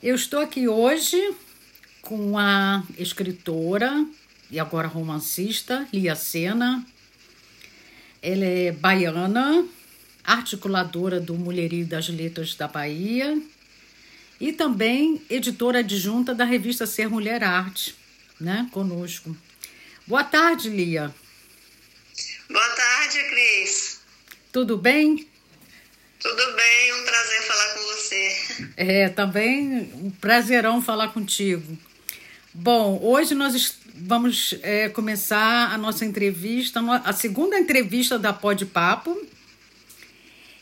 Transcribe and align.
Eu 0.00 0.14
estou 0.14 0.38
aqui 0.38 0.68
hoje 0.68 1.34
com 2.02 2.38
a 2.38 2.84
escritora 2.96 4.06
e 4.48 4.60
agora 4.60 4.86
romancista 4.86 5.88
Lia 5.92 6.14
Sena. 6.14 6.86
Ela 8.22 8.44
é 8.44 8.70
baiana, 8.70 9.66
articuladora 10.22 11.18
do 11.18 11.34
Mulherio 11.34 11.84
das 11.84 12.08
Letras 12.08 12.54
da 12.54 12.68
Bahia 12.68 13.42
e 14.40 14.52
também 14.52 15.20
editora 15.28 15.80
adjunta 15.80 16.32
da 16.32 16.44
revista 16.44 16.86
Ser 16.86 17.08
Mulher 17.08 17.42
Arte, 17.42 17.96
né, 18.40 18.68
conosco. 18.70 19.36
Boa 20.06 20.22
tarde, 20.22 20.68
Lia. 20.68 21.12
Boa 22.48 22.68
tarde, 22.76 23.18
Cris. 23.30 24.00
Tudo 24.52 24.78
bem? 24.78 25.27
Tudo 26.20 26.56
bem, 26.56 26.94
um 26.94 27.04
prazer 27.04 27.42
falar 27.42 27.74
com 27.74 27.80
você. 27.80 28.36
É, 28.76 29.08
também 29.08 29.88
um 29.94 30.10
prazerão 30.10 30.82
falar 30.82 31.08
contigo. 31.08 31.78
Bom, 32.52 32.98
hoje 33.00 33.36
nós 33.36 33.78
vamos 33.94 34.54
é, 34.62 34.88
começar 34.88 35.72
a 35.72 35.78
nossa 35.78 36.04
entrevista, 36.04 36.80
a 37.04 37.12
segunda 37.12 37.56
entrevista 37.56 38.18
da 38.18 38.32
Pode 38.32 38.66
Papo. 38.66 39.16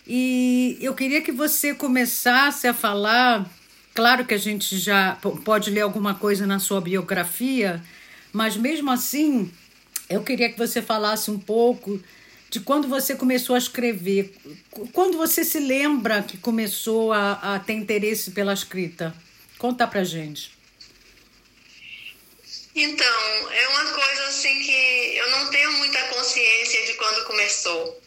E 0.06 0.76
eu 0.80 0.94
queria 0.94 1.22
que 1.22 1.32
você 1.32 1.74
começasse 1.74 2.68
a 2.68 2.74
falar. 2.74 3.50
Claro 3.94 4.26
que 4.26 4.34
a 4.34 4.38
gente 4.38 4.76
já 4.76 5.16
pode 5.42 5.70
ler 5.70 5.80
alguma 5.80 6.14
coisa 6.14 6.46
na 6.46 6.58
sua 6.58 6.82
biografia, 6.82 7.82
mas 8.30 8.58
mesmo 8.58 8.90
assim, 8.90 9.50
eu 10.10 10.22
queria 10.22 10.52
que 10.52 10.58
você 10.58 10.82
falasse 10.82 11.30
um 11.30 11.38
pouco 11.38 11.98
de 12.56 12.60
quando 12.60 12.88
você 12.88 13.14
começou 13.14 13.54
a 13.54 13.58
escrever. 13.58 14.34
Quando 14.94 15.18
você 15.18 15.44
se 15.44 15.58
lembra 15.58 16.22
que 16.22 16.38
começou 16.38 17.12
a, 17.12 17.54
a 17.54 17.58
ter 17.58 17.74
interesse 17.74 18.30
pela 18.30 18.54
escrita? 18.54 19.14
Conta 19.58 19.86
pra 19.86 20.02
gente. 20.04 20.56
Então, 22.74 23.52
é 23.52 23.68
uma 23.68 23.92
coisa 23.92 24.24
assim 24.28 24.62
que 24.62 25.16
eu 25.18 25.30
não 25.32 25.50
tenho 25.50 25.70
muita 25.72 26.02
consciência 26.08 26.86
de 26.86 26.94
quando 26.94 27.26
começou. 27.26 28.02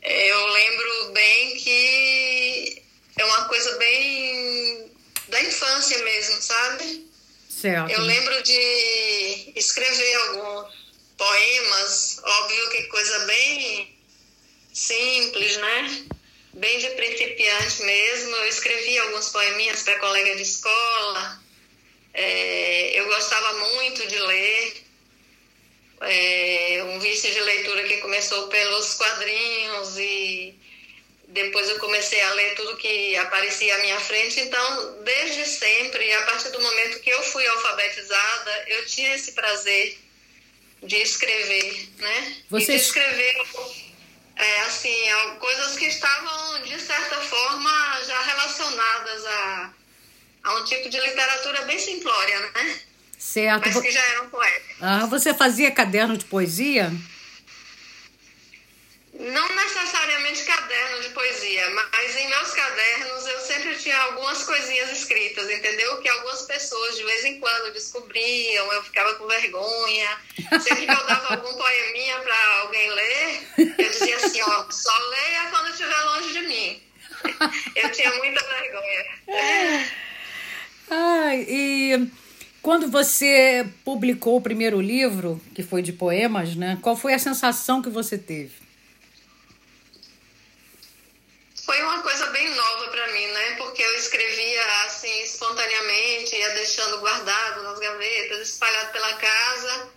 É, 0.00 0.32
eu 0.32 0.46
lembro 0.46 1.12
bem 1.12 1.56
que 1.56 2.82
é 3.18 3.24
uma 3.26 3.44
coisa 3.44 3.76
bem 3.76 4.90
da 5.28 5.42
infância 5.42 5.98
mesmo, 6.04 6.40
sabe? 6.40 7.06
Certo. 7.50 7.90
Eu 7.90 8.00
lembro 8.00 8.42
de 8.42 9.52
escrever 9.56 10.14
alguns 10.14 10.82
poemas, 11.18 12.11
óbvio 12.22 12.70
que 12.70 12.82
coisa 12.84 13.18
bem 13.20 13.96
simples, 14.72 15.56
né? 15.56 16.06
Bem 16.54 16.78
de 16.78 16.90
principiante 16.90 17.82
mesmo. 17.82 18.36
Eu 18.36 18.46
escrevi 18.48 18.98
alguns 18.98 19.30
poeminhas 19.30 19.82
para 19.82 19.98
colega 19.98 20.36
de 20.36 20.42
escola. 20.42 21.40
É, 22.14 22.92
eu 22.94 23.06
gostava 23.06 23.52
muito 23.74 24.06
de 24.06 24.18
ler. 24.18 24.82
É, 26.00 26.84
um 26.88 26.98
vício 26.98 27.32
de 27.32 27.40
leitura 27.40 27.84
que 27.84 27.98
começou 27.98 28.48
pelos 28.48 28.94
quadrinhos 28.94 29.96
e 29.96 30.52
depois 31.28 31.68
eu 31.68 31.78
comecei 31.78 32.20
a 32.20 32.34
ler 32.34 32.54
tudo 32.56 32.76
que 32.76 33.16
aparecia 33.16 33.74
à 33.76 33.78
minha 33.78 34.00
frente. 34.00 34.40
Então, 34.40 35.02
desde 35.02 35.46
sempre, 35.46 36.12
a 36.12 36.22
partir 36.22 36.50
do 36.50 36.60
momento 36.60 37.00
que 37.00 37.08
eu 37.08 37.22
fui 37.22 37.46
alfabetizada, 37.46 38.64
eu 38.66 38.84
tinha 38.86 39.14
esse 39.14 39.32
prazer 39.32 39.96
de 40.82 40.96
escrever, 40.96 41.88
né? 41.98 42.36
Você... 42.50 42.72
E 42.72 42.76
de 42.76 42.82
escrever, 42.82 43.34
é, 44.36 44.60
assim, 44.62 44.96
coisas 45.38 45.76
que 45.76 45.86
estavam, 45.86 46.62
de 46.62 46.80
certa 46.80 47.16
forma, 47.20 47.70
já 48.06 48.20
relacionadas 48.22 49.26
a, 49.26 49.70
a 50.44 50.54
um 50.56 50.64
tipo 50.64 50.88
de 50.88 50.98
literatura 51.00 51.62
bem 51.62 51.78
simplória, 51.78 52.40
né? 52.40 52.80
Certo. 53.18 53.68
Mas 53.72 53.80
que 53.80 53.90
já 53.92 54.04
eram 54.08 54.28
poetas. 54.30 54.76
Ah, 54.80 55.06
você 55.06 55.32
fazia 55.32 55.70
caderno 55.70 56.16
de 56.16 56.24
poesia? 56.24 56.92
Não 59.22 59.48
necessariamente 59.54 60.42
caderno 60.42 61.00
de 61.00 61.10
poesia, 61.10 61.70
mas 61.70 62.16
em 62.16 62.28
meus 62.28 62.50
cadernos 62.50 63.24
eu 63.24 63.38
sempre 63.38 63.76
tinha 63.76 63.96
algumas 63.96 64.42
coisinhas 64.42 64.90
escritas, 64.90 65.48
entendeu? 65.48 65.98
Que 66.02 66.08
algumas 66.08 66.42
pessoas 66.42 66.96
de 66.96 67.04
vez 67.04 67.24
em 67.24 67.38
quando 67.38 67.72
descobriam, 67.72 68.72
eu 68.72 68.82
ficava 68.82 69.14
com 69.14 69.28
vergonha. 69.28 70.18
Sempre 70.60 70.86
que 70.86 70.92
eu 70.92 71.06
dava 71.06 71.36
algum 71.36 71.56
poeminha 71.56 72.18
para 72.18 72.60
alguém 72.62 72.90
ler, 72.90 73.42
eu 73.78 73.90
dizia 73.90 74.16
assim: 74.16 74.42
ó, 74.42 74.68
só 74.68 74.98
leia 75.10 75.50
quando 75.50 75.70
estiver 75.70 76.00
longe 76.02 76.32
de 76.32 76.40
mim. 76.40 76.82
Eu 77.76 77.92
tinha 77.92 78.12
muita 78.14 78.44
vergonha. 78.44 79.92
Ai, 80.90 81.46
e 81.48 82.08
quando 82.60 82.90
você 82.90 83.68
publicou 83.84 84.38
o 84.38 84.42
primeiro 84.42 84.80
livro, 84.80 85.40
que 85.54 85.62
foi 85.62 85.80
de 85.80 85.92
poemas, 85.92 86.56
né? 86.56 86.76
Qual 86.82 86.96
foi 86.96 87.14
a 87.14 87.20
sensação 87.20 87.80
que 87.80 87.88
você 87.88 88.18
teve? 88.18 88.62
Foi 91.64 91.80
uma 91.80 92.02
coisa 92.02 92.26
bem 92.26 92.52
nova 92.54 92.88
para 92.88 93.12
mim, 93.12 93.26
né? 93.26 93.54
Porque 93.56 93.80
eu 93.80 93.94
escrevia 93.96 94.62
espontaneamente, 95.62 96.36
ia 96.36 96.50
deixando 96.50 96.98
guardado 96.98 97.62
nas 97.62 97.78
gavetas, 97.78 98.48
espalhado 98.48 98.92
pela 98.92 99.14
casa, 99.14 99.88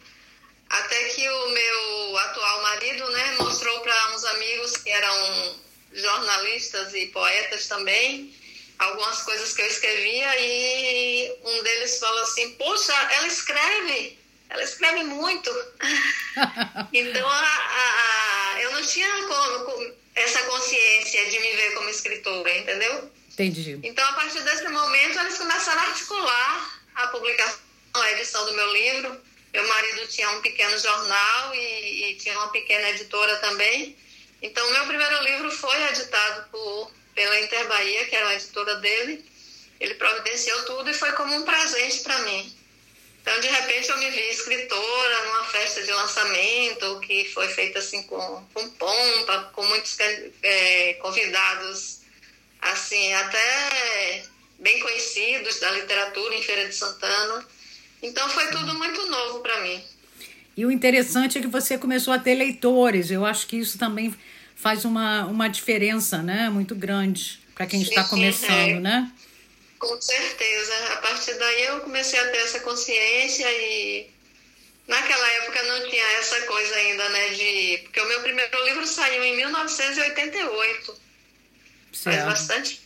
até 0.70 1.04
que 1.06 1.28
o 1.28 1.50
meu 1.50 2.18
atual 2.18 2.62
marido, 2.64 3.10
né, 3.10 3.36
mostrou 3.40 3.80
para 3.82 4.14
uns 4.14 4.24
amigos 4.26 4.78
que 4.78 4.90
eram 4.90 5.60
jornalistas 5.94 6.94
e 6.94 7.08
poetas 7.08 7.68
também, 7.68 8.34
algumas 8.78 9.22
coisas 9.24 9.54
que 9.54 9.62
eu 9.62 9.68
escrevia 9.68 10.40
e 10.40 11.38
um 11.44 11.64
deles 11.64 12.00
falou 12.00 12.22
assim: 12.24 12.52
"Poxa, 12.56 12.94
ela 12.94 13.28
escreve, 13.28 14.20
ela 14.50 14.64
escreve 14.64 15.04
muito". 15.04 15.50
então 16.92 17.28
a, 17.28 17.40
a, 17.40 18.56
a, 18.56 18.62
eu 18.62 18.72
não 18.72 18.86
tinha 18.86 19.10
como 19.28 19.96
essa 20.16 20.44
consciência 20.44 21.26
de 21.30 21.40
me 21.40 21.56
ver 21.56 21.74
como 21.76 21.90
escritora, 21.90 22.58
entendeu? 22.58 23.12
Entendi. 23.36 23.78
Então, 23.84 24.08
a 24.08 24.14
partir 24.14 24.42
desse 24.44 24.68
momento, 24.70 25.20
eles 25.20 25.38
começaram 25.38 25.82
a 25.82 25.88
articular 25.88 26.80
a 26.96 27.08
publicação, 27.08 27.60
a 27.94 28.12
edição 28.14 28.46
do 28.46 28.54
meu 28.54 28.72
livro. 28.72 29.22
Meu 29.54 29.68
marido 29.68 30.08
tinha 30.08 30.30
um 30.32 30.42
pequeno 30.42 30.78
jornal 30.78 31.54
e, 31.54 32.12
e 32.12 32.16
tinha 32.16 32.38
uma 32.38 32.48
pequena 32.48 32.90
editora 32.92 33.36
também. 33.38 33.98
Então, 34.42 34.72
meu 34.72 34.86
primeiro 34.86 35.22
livro 35.24 35.52
foi 35.52 35.84
editado 35.90 36.50
por, 36.50 36.92
pela 37.14 37.42
Inter 37.42 37.68
Bahia, 37.68 38.06
que 38.06 38.16
era 38.16 38.30
a 38.30 38.36
editora 38.36 38.76
dele. 38.76 39.26
Ele 39.82 39.96
providenciou 39.96 40.64
tudo 40.64 40.90
e 40.90 40.94
foi 40.94 41.12
como 41.12 41.36
um 41.36 41.44
presente 41.44 42.00
para 42.04 42.20
mim. 42.20 42.56
Então, 43.22 43.38
de 43.42 43.48
repente, 43.48 43.90
eu 43.90 43.98
me 43.98 44.12
vi 44.12 44.30
escritora 44.30 45.26
numa 45.26 45.44
festa 45.46 45.84
de 45.84 45.92
lançamento 45.92 47.02
que 47.02 47.26
foi 47.34 47.50
feita 47.50 47.80
assim 47.80 48.04
com, 48.04 48.48
com 48.54 48.70
pompa, 48.70 49.52
com 49.54 49.66
muitos 49.66 49.98
é, 50.44 50.94
convidados, 51.02 52.05
assim, 52.62 53.14
até 53.14 54.24
bem 54.60 54.80
conhecidos 54.80 55.60
da 55.60 55.72
literatura 55.72 56.36
em 56.36 56.42
Feira 56.42 56.68
de 56.68 56.76
Santana. 56.76 57.46
Então, 58.02 58.28
foi 58.30 58.48
tudo 58.52 58.74
muito 58.76 59.06
novo 59.08 59.40
para 59.40 59.62
mim. 59.62 59.84
E 60.58 60.66
o 60.66 60.72
interessante 60.72 61.38
é 61.38 61.42
que 61.42 61.48
você 61.48 61.78
começou 61.78 62.14
a 62.14 62.20
ter 62.20 62.36
leitores. 62.36 63.12
Eu 63.12 63.26
acho 63.26 63.46
que 63.48 63.58
isso 63.58 63.78
também 63.78 64.16
faz 64.56 64.86
uma, 64.86 65.26
uma 65.26 65.48
diferença, 65.50 66.20
né? 66.20 66.50
Muito 66.50 66.74
grande 66.74 67.40
para 67.54 67.66
quem 67.66 67.84
sim, 67.84 67.90
está 67.90 68.04
começando, 68.06 68.52
é. 68.52 68.80
né? 68.80 69.12
Com 69.78 70.02
certeza. 70.02 70.74
A 70.94 70.98
partir 70.98 71.34
daí 71.34 71.64
eu 71.66 71.82
comecei 71.82 72.20
a 72.20 72.30
ter 72.30 72.38
essa 72.38 72.60
consciência 72.62 73.46
e 73.52 74.10
naquela 74.88 75.28
época 75.34 75.62
não 75.64 75.90
tinha 75.90 76.06
essa 76.20 76.42
coisa 76.42 76.76
ainda, 76.76 77.10
né? 77.10 77.30
De. 77.30 77.80
Porque 77.84 78.00
o 78.02 78.08
meu 78.08 78.22
primeiro 78.22 78.66
livro 78.66 78.88
saiu 78.88 79.24
em 79.24 79.36
1988. 79.36 81.05
Certo. 81.96 82.26
Faz 82.26 82.26
bastante. 82.26 82.82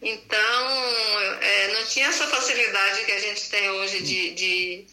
Então, 0.00 0.70
é, 1.40 1.74
não 1.74 1.84
tinha 1.86 2.06
essa 2.06 2.26
facilidade 2.26 3.04
que 3.04 3.12
a 3.12 3.20
gente 3.20 3.50
tem 3.50 3.68
hoje 3.70 4.02
de, 4.02 4.30
de 4.34 4.86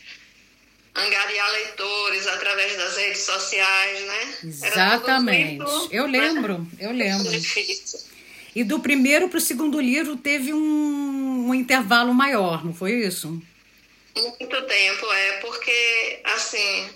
angariar 0.93 1.51
leitores 1.51 2.27
através 2.27 2.75
das 2.75 2.97
redes 2.97 3.21
sociais, 3.21 4.01
né? 4.01 4.37
Exatamente. 4.43 5.57
Muito, 5.57 5.89
eu 5.91 6.05
lembro, 6.05 6.59
né? 6.59 6.67
eu 6.79 6.91
lembro. 6.91 7.29
Difícil. 7.29 7.99
E 8.55 8.63
do 8.63 8.79
primeiro 8.79 9.29
para 9.29 9.37
o 9.37 9.41
segundo 9.41 9.79
livro 9.79 10.17
teve 10.17 10.53
um, 10.53 11.49
um 11.49 11.53
intervalo 11.53 12.13
maior, 12.13 12.65
não 12.65 12.73
foi 12.73 12.93
isso? 13.05 13.41
Muito 14.15 14.61
tempo, 14.67 15.11
é, 15.11 15.31
porque, 15.39 16.21
assim, 16.23 16.89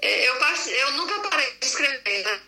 é, 0.00 0.28
eu, 0.28 0.34
eu 0.34 0.92
nunca 0.92 1.28
parei 1.28 1.52
de 1.60 1.66
escrever, 1.66 2.24
né? 2.24 2.40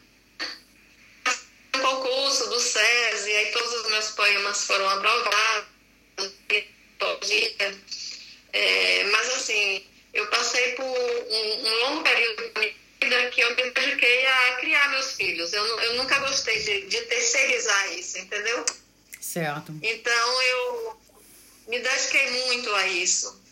Um 1.75 1.81
concurso 1.81 2.49
do 2.49 2.61
SESI, 2.61 3.32
aí 3.32 3.53
todos 3.53 3.73
os 3.73 3.91
meus 3.91 4.11
poemas 4.11 4.65
foram 4.65 4.88
aprovados, 4.88 5.69
é, 8.53 9.05
mas, 9.11 9.29
assim, 9.35 9.85
eu 10.12 10.26
passei 10.29 10.73
por 10.73 10.85
um, 10.85 11.67
um 11.67 11.79
longo 11.81 12.03
período 12.05 12.53
vida 13.05 13.31
que 13.31 13.41
eu 13.41 13.50
me 13.50 13.71
dediquei 13.71 14.26
a 14.26 14.56
criar 14.56 14.91
meus 14.91 15.12
filhos. 15.12 15.53
Eu, 15.53 15.65
eu 15.81 15.94
nunca 15.94 16.19
gostei 16.21 16.59
de, 16.61 16.87
de 16.87 17.00
terceirizar 17.03 17.93
isso, 17.93 18.19
entendeu? 18.19 18.65
Certo. 19.20 19.73
Então 19.82 20.43
eu 20.43 20.97
me 21.69 21.79
dediquei 21.79 22.31
muito 22.47 22.75
a 22.75 22.87
isso. 22.88 23.43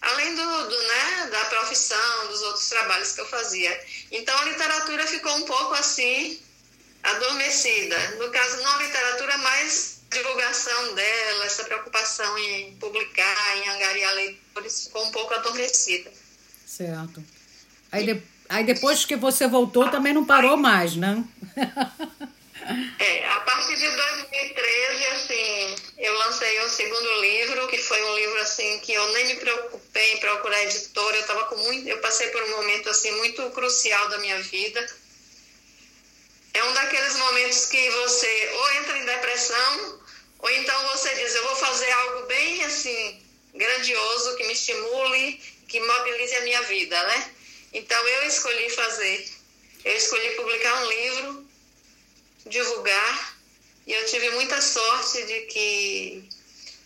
Além 0.00 0.34
do, 0.34 0.68
do, 0.68 0.82
né, 0.82 1.28
da 1.30 1.44
profissão, 1.46 2.28
dos 2.28 2.40
outros 2.42 2.68
trabalhos 2.68 3.12
que 3.12 3.20
eu 3.20 3.26
fazia. 3.26 3.86
Então 4.12 4.36
a 4.38 4.44
literatura 4.44 5.06
ficou 5.06 5.34
um 5.36 5.42
pouco 5.42 5.74
assim, 5.74 6.40
adormecida. 7.16 7.96
No 8.18 8.30
caso, 8.30 8.62
não 8.62 8.72
a 8.72 8.82
literatura, 8.82 9.38
mas 9.38 10.00
divulgação 10.10 10.94
dela, 10.94 11.44
essa 11.44 11.64
preocupação 11.64 12.38
em 12.38 12.74
publicar, 12.76 13.56
em 13.58 13.68
angariar 13.68 14.14
leitores, 14.14 14.84
ficou 14.84 15.04
um 15.04 15.10
pouco 15.10 15.34
adormecida. 15.34 16.10
Certo. 16.66 17.22
Aí, 17.92 18.04
de, 18.04 18.22
aí 18.48 18.64
depois 18.64 19.04
que 19.04 19.16
você 19.16 19.46
voltou, 19.46 19.90
também 19.90 20.12
não 20.12 20.24
parou 20.24 20.56
mais, 20.56 20.96
né? 20.96 21.24
É, 22.98 23.26
a 23.26 23.40
partir 23.40 23.76
de 23.76 23.88
2013, 23.88 25.06
assim, 25.06 25.74
eu 25.96 26.12
lancei 26.18 26.62
um 26.64 26.68
segundo 26.68 27.20
livro, 27.22 27.68
que 27.68 27.78
foi 27.78 28.02
um 28.04 28.14
livro 28.16 28.40
assim 28.40 28.78
que 28.80 28.92
eu 28.92 29.12
nem 29.14 29.26
me 29.28 29.36
preocupei 29.36 30.12
em 30.12 30.18
procurar 30.18 30.64
editora, 30.64 31.16
eu 31.16 31.26
tava 31.26 31.44
com 31.46 31.56
muito, 31.56 31.88
eu 31.88 31.98
passei 32.00 32.28
por 32.28 32.42
um 32.42 32.50
momento 32.56 32.90
assim 32.90 33.10
muito 33.12 33.48
crucial 33.52 34.10
da 34.10 34.18
minha 34.18 34.38
vida. 34.42 34.86
É 36.58 36.64
um 36.64 36.72
daqueles 36.72 37.14
momentos 37.16 37.66
que 37.66 37.90
você 37.90 38.50
ou 38.52 38.72
entra 38.72 38.98
em 38.98 39.04
depressão, 39.04 40.02
ou 40.40 40.50
então 40.50 40.88
você 40.88 41.14
diz, 41.14 41.32
eu 41.32 41.44
vou 41.44 41.54
fazer 41.54 41.90
algo 41.90 42.26
bem 42.26 42.64
assim 42.64 43.22
grandioso 43.54 44.36
que 44.36 44.44
me 44.44 44.52
estimule, 44.52 45.40
que 45.68 45.78
mobilize 45.78 46.34
a 46.34 46.40
minha 46.40 46.62
vida, 46.62 47.00
né? 47.04 47.34
Então 47.72 48.08
eu 48.08 48.22
escolhi 48.26 48.68
fazer, 48.70 49.28
eu 49.84 49.96
escolhi 49.96 50.30
publicar 50.30 50.82
um 50.82 50.88
livro 50.88 51.48
divulgar. 52.46 53.38
E 53.86 53.92
eu 53.92 54.04
tive 54.06 54.30
muita 54.30 54.60
sorte 54.60 55.24
de 55.26 55.40
que 55.42 56.28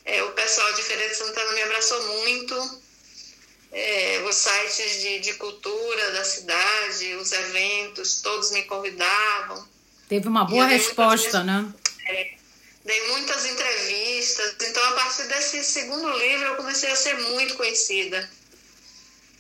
é, 0.05 0.23
o 0.23 0.33
pessoal 0.33 0.73
de 0.75 0.83
Feira 0.83 1.09
de 1.09 1.15
Santana 1.15 1.53
me 1.53 1.63
abraçou 1.63 2.03
muito. 2.19 2.82
É, 3.73 4.23
os 4.29 4.37
sites 4.37 5.01
de, 5.01 5.21
de 5.21 5.35
cultura 5.35 6.13
da 6.13 6.25
cidade, 6.25 7.15
os 7.15 7.33
eventos, 7.33 8.21
todos 8.21 8.51
me 8.51 8.63
convidavam. 8.65 9.67
Teve 10.09 10.29
uma 10.29 10.45
boa 10.45 10.67
resposta, 10.67 11.43
né? 11.43 11.73
É, 12.07 12.35
dei 12.85 13.09
muitas 13.09 13.47
entrevistas. 13.47 14.57
Então, 14.61 14.85
a 14.89 14.93
partir 14.93 15.23
desse 15.25 15.65
segundo 15.65 16.11
livro, 16.19 16.49
eu 16.49 16.57
comecei 16.57 16.91
a 16.91 16.97
ser 16.97 17.19
muito 17.19 17.55
conhecida. 17.55 18.29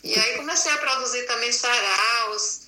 E 0.02 0.18
aí 0.18 0.36
comecei 0.36 0.72
a 0.72 0.78
produzir 0.78 1.26
também 1.26 1.52
saraus, 1.52 2.62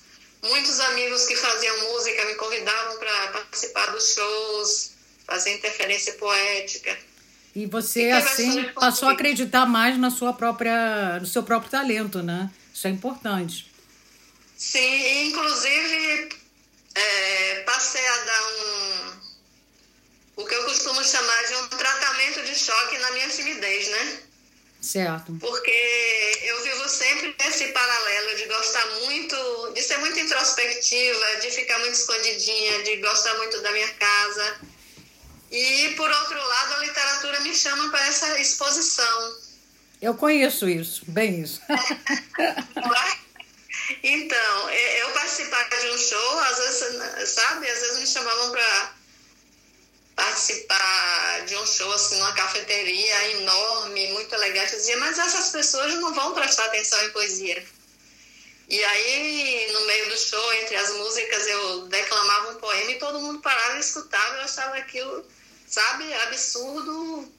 Muitos 0.49 0.79
amigos 0.79 1.25
que 1.25 1.35
faziam 1.35 1.91
música 1.91 2.23
me 2.25 2.35
convidavam 2.35 2.97
para 2.99 3.27
participar 3.29 3.87
dos 3.87 4.13
shows, 4.13 4.91
fazer 5.25 5.55
interferência 5.55 6.13
poética. 6.13 6.95
E 7.55 7.65
você, 7.65 8.09
assim, 8.11 8.65
passou 8.73 9.07
a 9.07 9.13
acreditar 9.13 9.65
mais 9.65 9.97
na 9.97 10.11
sua 10.11 10.33
própria, 10.33 11.19
no 11.21 11.25
seu 11.25 11.41
próprio 11.41 11.71
talento, 11.71 12.21
né? 12.21 12.49
Isso 12.73 12.85
é 12.85 12.89
importante. 12.89 13.71
Sim, 14.57 15.29
inclusive 15.29 16.29
é, 16.93 17.63
passei 17.65 18.05
a 18.05 18.17
dar 18.17 18.47
um. 18.47 19.21
o 20.37 20.45
que 20.45 20.53
eu 20.53 20.63
costumo 20.65 21.01
chamar 21.03 21.43
de 21.43 21.55
um 21.55 21.67
tratamento 21.69 22.43
de 22.43 22.55
choque 22.55 22.97
na 22.97 23.11
minha 23.11 23.29
timidez, 23.29 23.87
né? 23.87 24.19
Certo. 24.81 25.35
Porque 25.39 26.41
eu 26.43 26.63
vivo 26.63 26.87
sempre 26.89 27.35
esse 27.47 27.67
paralelo 27.67 28.35
de 28.35 28.45
gostar 28.45 28.85
muito, 29.05 29.71
de 29.73 29.81
ser 29.81 29.97
muito 29.97 30.19
introspectiva, 30.19 31.37
de 31.41 31.51
ficar 31.51 31.79
muito 31.79 31.93
escondidinha, 31.93 32.83
de 32.83 32.97
gostar 32.97 33.33
muito 33.37 33.61
da 33.61 33.71
minha 33.71 33.89
casa. 33.93 34.59
E, 35.51 35.93
por 35.95 36.09
outro 36.09 36.47
lado, 36.47 36.73
a 36.73 36.79
literatura 36.79 37.39
me 37.41 37.55
chama 37.55 37.89
para 37.89 38.07
essa 38.07 38.39
exposição. 38.39 39.35
Eu 40.01 40.15
conheço 40.15 40.67
isso, 40.67 41.03
bem 41.07 41.41
isso. 41.41 41.61
então, 44.03 44.69
eu 44.69 45.09
participava 45.11 45.77
de 45.77 45.91
um 45.91 45.97
show, 45.97 46.39
às 46.39 46.57
vezes, 46.57 47.29
sabe, 47.29 47.69
às 47.69 47.79
vezes 47.79 47.99
me 47.99 48.07
chamavam 48.07 48.51
para 48.51 48.93
participar 50.15 51.45
de 51.45 51.55
um 51.57 51.65
show 51.65 51.91
assim 51.91 52.17
numa 52.17 52.33
cafeteria 52.33 53.31
enorme, 53.31 54.13
muito 54.13 54.33
elegante, 54.33 54.73
eu 54.73 54.79
dizia, 54.79 54.97
mas 54.97 55.19
essas 55.19 55.49
pessoas 55.49 55.93
não 55.95 56.13
vão 56.13 56.33
prestar 56.33 56.65
atenção 56.65 57.03
em 57.03 57.11
poesia. 57.11 57.65
E 58.67 58.83
aí, 58.83 59.69
no 59.73 59.85
meio 59.85 60.09
do 60.09 60.17
show, 60.17 60.53
entre 60.53 60.75
as 60.75 60.91
músicas, 60.95 61.47
eu 61.47 61.87
declamava 61.87 62.51
um 62.51 62.55
poema 62.55 62.91
e 62.91 62.99
todo 62.99 63.21
mundo 63.21 63.39
parava 63.39 63.77
e 63.77 63.79
escutava, 63.79 64.37
eu 64.37 64.41
achava 64.41 64.75
aquilo, 64.77 65.23
sabe, 65.67 66.11
absurdo, 66.13 67.31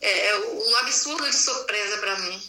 é, 0.00 0.26
é 0.26 0.38
um 0.38 0.76
absurdo 0.76 1.28
de 1.28 1.36
surpresa 1.36 1.96
para 1.98 2.18
mim. 2.18 2.42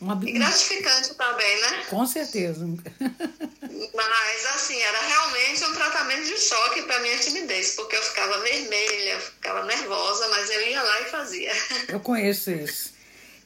Um 0.00 0.10
ab... 0.10 0.26
E 0.26 0.32
gratificante 0.32 1.14
também, 1.14 1.60
né? 1.60 1.84
Com 1.90 2.06
certeza. 2.06 2.66
Mas, 3.94 4.46
assim, 4.54 4.80
era 4.80 5.00
realmente 5.00 5.64
um 5.64 5.74
tratamento 5.74 6.24
de 6.24 6.38
choque 6.38 6.82
para 6.82 7.00
minha 7.00 7.18
timidez, 7.18 7.72
porque 7.72 7.96
eu 7.96 8.02
ficava 8.02 8.38
vermelha, 8.40 9.20
ficava 9.20 9.64
nervosa, 9.64 10.28
mas 10.28 10.50
eu 10.50 10.68
ia 10.68 10.82
lá 10.82 11.00
e 11.02 11.04
fazia. 11.04 11.52
Eu 11.88 12.00
conheço 12.00 12.50
isso. 12.50 12.94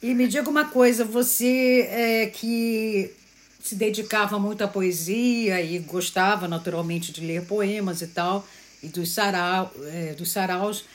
E 0.01 0.13
me 0.13 0.27
diga 0.27 0.49
uma 0.49 0.69
coisa, 0.69 1.03
você 1.03 1.87
é, 1.89 2.25
que 2.27 3.13
se 3.63 3.75
dedicava 3.75 4.39
muito 4.39 4.63
à 4.63 4.67
poesia 4.67 5.61
e 5.61 5.79
gostava 5.79 6.47
naturalmente 6.47 7.11
de 7.11 7.21
ler 7.21 7.45
poemas 7.45 8.01
e 8.01 8.07
tal, 8.07 8.47
e 8.81 8.87
dos, 8.87 9.13
sarau, 9.13 9.71
é, 9.85 10.13
dos 10.13 10.31
saraus, 10.31 10.85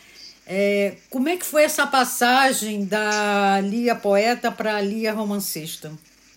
é, 0.47 0.97
como 1.11 1.29
é 1.29 1.37
que 1.37 1.45
foi 1.45 1.65
essa 1.65 1.87
passagem 1.87 2.85
da 2.85 3.61
Lia 3.61 3.97
poeta 3.97 4.53
para 4.53 4.77
a 4.77 4.81
Lia 4.81 5.13
romancista? 5.13 5.93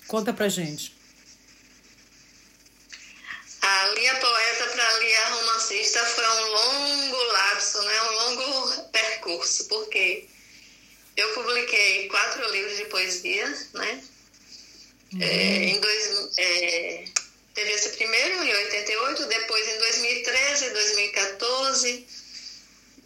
Conta 0.07 0.33
pra 0.33 0.49
gente. 0.49 0.97
A 3.61 3.87
Lia 3.89 4.15
Poeta 4.15 4.67
para 4.71 4.87
a 4.87 4.99
Lia 4.99 5.29
Romancista 5.29 5.99
foi 6.05 6.27
um 6.27 6.47
longo 6.53 7.23
lapso, 7.33 7.81
né? 7.83 8.01
um 8.01 8.11
longo 8.13 8.83
percurso, 8.83 9.67
porque 9.67 10.27
eu 11.15 11.33
publiquei 11.33 12.07
quatro 12.07 12.51
livros 12.51 12.77
de 12.77 12.85
poesia, 12.85 13.47
né? 13.73 14.03
Uhum. 15.13 15.21
É, 15.21 15.63
em 15.65 15.79
dois, 15.79 16.29
é, 16.37 17.05
teve 17.55 17.71
esse 17.71 17.89
primeiro 17.89 18.43
em 18.43 18.53
88, 18.53 19.25
depois 19.25 19.67
em 19.67 19.77
2013, 19.79 20.69
2014, 20.69 22.07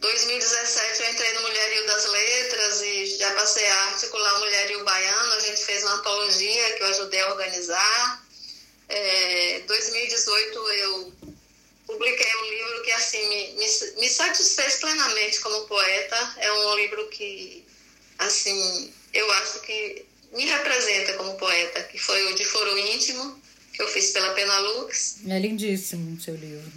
2017 0.03 1.01
eu 1.01 1.11
entrei 1.11 1.33
no 1.33 1.41
Mulherio 1.43 1.87
das 1.87 2.05
Letras 2.05 2.81
e 2.81 3.17
já 3.17 3.31
passei 3.35 3.65
a 3.65 3.85
articular 3.85 4.35
o 4.35 4.39
Mulherio 4.39 4.83
Baiano, 4.83 5.31
a 5.31 5.39
gente 5.39 5.63
fez 5.63 5.81
uma 5.83 5.93
antologia 5.93 6.73
que 6.73 6.83
eu 6.83 6.87
ajudei 6.87 7.21
a 7.21 7.29
organizar. 7.29 8.27
É, 8.89 9.61
2018 9.65 10.69
eu 10.71 11.13
publiquei 11.87 12.35
um 12.35 12.49
livro 12.49 12.83
que 12.83 12.91
assim 12.91 13.29
me, 13.29 13.53
me, 13.53 14.01
me, 14.01 14.09
satisfez 14.09 14.75
plenamente 14.75 15.39
como 15.39 15.67
poeta. 15.67 16.33
É 16.37 16.51
um 16.51 16.75
livro 16.75 17.07
que 17.07 17.65
assim 18.19 18.93
eu 19.13 19.31
acho 19.31 19.61
que 19.61 20.05
me 20.33 20.45
representa 20.45 21.13
como 21.13 21.37
poeta, 21.37 21.83
que 21.83 21.97
foi 21.97 22.31
o 22.31 22.35
de 22.35 22.43
Foro 22.45 22.77
Íntimo, 22.77 23.41
que 23.71 23.81
eu 23.81 23.87
fiz 23.87 24.11
pela 24.11 24.33
Penalux. 24.33 25.17
É 25.27 25.39
lindíssimo 25.39 26.15
o 26.15 26.21
seu 26.21 26.35
livro. 26.35 26.71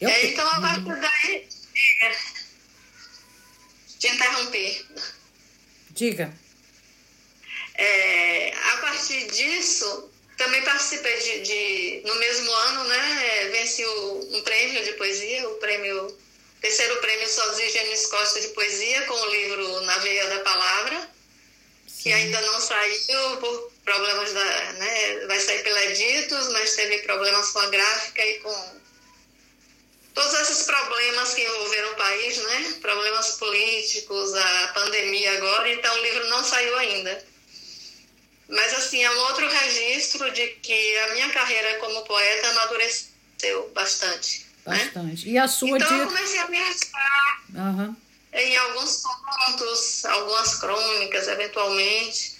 Eu... 0.00 0.08
É, 0.08 0.26
então 0.26 0.46
a 0.48 0.60
partir 0.60 1.00
daí. 1.00 1.48
Te 3.98 4.08
interromper. 4.08 4.86
Diga. 5.90 6.34
É, 7.76 8.52
a 8.52 8.76
partir 8.78 9.26
disso, 9.30 10.10
também 10.36 10.62
participei 10.62 11.18
de, 11.18 11.40
de, 11.42 12.02
no 12.06 12.14
mesmo 12.16 12.52
ano, 12.52 12.84
né? 12.84 13.48
Venci 13.52 13.84
o, 13.84 14.36
um 14.36 14.42
prêmio 14.42 14.84
de 14.84 14.92
poesia, 14.92 15.48
o 15.48 15.54
prêmio 15.54 16.16
terceiro 16.60 16.96
prêmio 17.00 17.28
Sozinho 17.28 17.70
Gênesis 17.70 18.06
Costa 18.06 18.40
de 18.40 18.48
poesia 18.48 19.02
com 19.02 19.14
o 19.14 19.30
livro 19.30 19.80
Na 19.82 19.98
Veia 19.98 20.26
da 20.28 20.40
Palavra. 20.40 21.13
Que 22.04 22.12
ainda 22.12 22.38
não 22.42 22.60
saiu 22.60 23.38
por 23.38 23.72
problemas 23.82 24.30
da, 24.34 24.72
né? 24.74 25.26
Vai 25.26 25.40
sair 25.40 25.62
pela 25.62 25.84
Editos, 25.86 26.48
mas 26.52 26.76
teve 26.76 26.98
problemas 26.98 27.50
com 27.50 27.60
a 27.60 27.70
gráfica 27.70 28.22
e 28.22 28.40
com 28.40 28.80
todos 30.12 30.34
esses 30.34 30.64
problemas 30.64 31.32
que 31.32 31.42
envolveram 31.42 31.92
o 31.92 31.96
país, 31.96 32.36
né? 32.36 32.74
Problemas 32.82 33.38
políticos, 33.38 34.34
a 34.34 34.68
pandemia 34.74 35.32
agora, 35.38 35.72
então 35.72 35.94
o 35.94 36.02
livro 36.02 36.28
não 36.28 36.44
saiu 36.44 36.76
ainda. 36.76 37.24
Mas, 38.50 38.74
assim, 38.74 39.02
é 39.02 39.10
um 39.10 39.20
outro 39.20 39.48
registro 39.48 40.30
de 40.30 40.46
que 40.62 40.98
a 40.98 41.14
minha 41.14 41.30
carreira 41.30 41.78
como 41.78 42.04
poeta 42.04 42.50
amadureceu 42.50 43.72
bastante. 43.74 44.44
Né? 44.66 44.76
Bastante. 44.76 45.24
Né? 45.24 45.32
E 45.32 45.38
a 45.38 45.48
sua 45.48 45.70
Então, 45.70 45.88
de... 45.88 46.00
eu 46.00 46.06
comecei 46.06 46.38
a 46.38 46.48
me 46.48 46.58
arriscar 46.58 47.42
uhum. 47.54 47.96
Em 48.34 48.56
alguns 48.56 49.02
pontos, 49.02 50.04
algumas 50.04 50.56
crônicas, 50.56 51.28
eventualmente. 51.28 52.34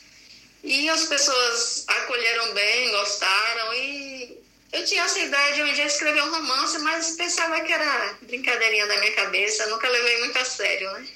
E 0.63 0.89
as 0.89 1.05
pessoas 1.05 1.85
acolheram 1.87 2.53
bem, 2.55 2.91
gostaram 2.91 3.75
e 3.75 4.39
eu 4.73 4.85
tinha 4.85 5.05
essa 5.05 5.21
ideia 5.21 5.55
de 5.55 5.63
um 5.63 5.73
dia 5.73 5.87
escrever 5.87 6.23
um 6.23 6.31
romance, 6.31 6.79
mas 6.81 7.13
pensava 7.13 7.61
que 7.61 7.73
era 7.73 8.19
brincadeirinha 8.23 8.87
da 8.87 8.99
minha 8.99 9.13
cabeça, 9.13 9.67
nunca 9.67 9.89
levei 9.89 10.19
muito 10.19 10.37
a 10.37 10.45
sério, 10.45 10.91
né? 10.93 11.09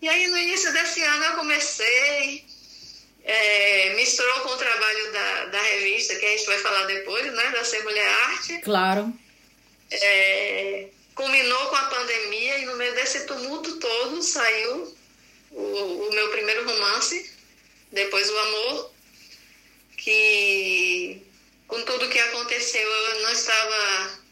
E 0.00 0.08
aí, 0.08 0.26
no 0.28 0.38
início 0.38 0.72
desse 0.72 1.02
ano, 1.02 1.24
eu 1.24 1.32
comecei, 1.34 2.44
é, 3.24 3.94
misturou 3.94 4.40
com 4.40 4.50
o 4.50 4.56
trabalho 4.56 5.12
da, 5.12 5.44
da 5.46 5.62
revista, 5.62 6.14
que 6.16 6.26
a 6.26 6.30
gente 6.30 6.46
vai 6.46 6.58
falar 6.58 6.84
depois, 6.84 7.32
né? 7.32 7.50
Da 7.50 7.64
Ser 7.64 7.82
Mulher 7.84 8.08
Arte. 8.08 8.58
Claro. 8.58 9.12
É, 9.90 10.88
culminou 11.14 11.66
com 11.66 11.76
a 11.76 11.86
pandemia 11.86 12.58
e 12.58 12.66
no 12.66 12.76
meio 12.76 12.94
desse 12.94 13.26
tumulto 13.26 13.78
todo 13.78 14.22
saiu 14.22 14.96
o, 15.50 16.08
o 16.08 16.14
meu 16.14 16.30
primeiro 16.30 16.64
romance, 16.64 17.30
depois 17.90 18.28
o 18.30 18.38
Amor, 18.38 18.90
que 19.96 21.22
com 21.66 21.82
tudo 21.82 22.08
que 22.08 22.18
aconteceu 22.18 22.88
eu 22.88 23.22
não 23.22 23.32
estava 23.32 24.22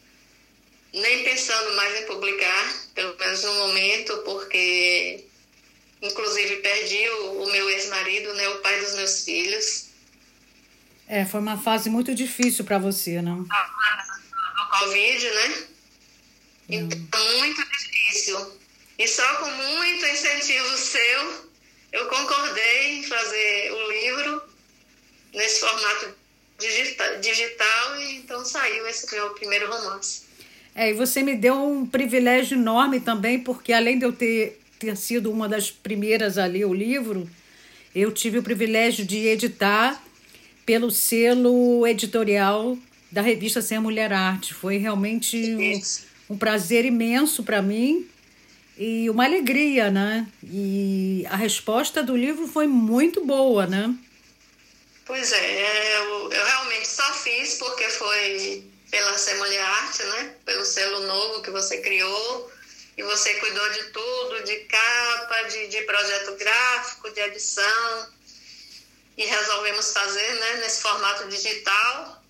nem 0.93 1.23
pensando 1.23 1.75
mais 1.75 2.01
em 2.01 2.05
publicar, 2.05 2.73
pelo 2.93 3.17
menos 3.17 3.43
no 3.43 3.53
momento, 3.53 4.17
porque 4.19 5.23
inclusive 6.01 6.57
perdi 6.57 7.07
o, 7.09 7.43
o 7.43 7.51
meu 7.51 7.69
ex-marido, 7.69 8.33
né, 8.33 8.49
o 8.49 8.59
pai 8.59 8.79
dos 8.81 8.95
meus 8.95 9.23
filhos. 9.23 9.91
É, 11.07 11.25
foi 11.25 11.39
uma 11.39 11.57
fase 11.57 11.89
muito 11.89 12.15
difícil 12.15 12.65
para 12.65 12.77
você, 12.77 13.21
não? 13.21 13.45
A 13.49 14.79
Covid, 14.79 15.29
né? 15.29 15.67
Então, 16.71 17.39
muito 17.39 17.61
difícil. 17.63 18.51
E 18.97 19.07
só 19.07 19.35
com 19.35 19.51
muito 19.51 20.05
incentivo 20.05 20.77
seu, 20.77 21.49
eu 21.91 22.05
concordei 22.07 22.99
em 22.99 23.03
fazer 23.03 23.71
o 23.73 23.91
livro 23.91 24.41
nesse 25.33 25.59
formato 25.59 26.15
digital, 26.59 27.19
digital 27.19 28.01
e 28.01 28.15
então 28.17 28.45
saiu 28.45 28.87
esse 28.87 29.13
meu 29.13 29.31
primeiro 29.31 29.69
romance. 29.69 30.23
É, 30.73 30.91
e 30.91 30.93
você 30.93 31.21
me 31.21 31.35
deu 31.35 31.55
um 31.55 31.85
privilégio 31.85 32.57
enorme 32.57 32.99
também, 33.01 33.39
porque 33.39 33.73
além 33.73 33.99
de 33.99 34.05
eu 34.05 34.13
ter, 34.13 34.61
ter 34.79 34.95
sido 34.95 35.29
uma 35.29 35.49
das 35.49 35.69
primeiras 35.69 36.37
a 36.37 36.45
ler 36.45 36.65
o 36.65 36.73
livro, 36.73 37.29
eu 37.93 38.11
tive 38.11 38.37
o 38.37 38.43
privilégio 38.43 39.05
de 39.05 39.27
editar 39.27 40.01
pelo 40.65 40.89
selo 40.89 41.85
editorial 41.85 42.77
da 43.11 43.21
revista 43.21 43.61
Sem 43.61 43.79
Mulher 43.79 44.13
Arte. 44.13 44.53
Foi 44.53 44.77
realmente 44.77 45.37
um, 45.55 45.81
um 46.31 46.37
prazer 46.37 46.85
imenso 46.85 47.43
para 47.43 47.61
mim 47.61 48.09
e 48.77 49.09
uma 49.09 49.25
alegria, 49.25 49.91
né? 49.91 50.25
E 50.41 51.25
a 51.29 51.35
resposta 51.35 52.01
do 52.01 52.15
livro 52.15 52.47
foi 52.47 52.67
muito 52.67 53.25
boa, 53.25 53.67
né? 53.67 53.93
Pois 55.05 55.33
é, 55.33 55.97
eu, 55.97 56.31
eu 56.31 56.45
realmente 56.45 56.87
só 56.87 57.13
fiz 57.15 57.55
porque 57.55 57.83
foi 57.89 58.63
pela 58.89 59.17
Ser 59.17 59.35
Mulher 59.35 59.61
Arte, 59.61 60.03
né? 60.03 60.35
Pelo 60.45 60.63
selo 60.63 61.01
novo 61.01 61.41
que 61.41 61.51
você 61.51 61.81
criou 61.81 62.49
e 62.97 63.03
você 63.03 63.33
cuidou 63.35 63.69
de 63.71 63.83
tudo, 63.91 64.43
de 64.45 64.55
capa, 64.59 65.41
de, 65.49 65.67
de 65.67 65.81
projeto 65.81 66.37
gráfico, 66.37 67.11
de 67.11 67.19
edição 67.19 68.07
e 69.17 69.25
resolvemos 69.25 69.91
fazer, 69.91 70.33
né? 70.35 70.53
Nesse 70.61 70.81
formato 70.81 71.27
digital 71.27 72.20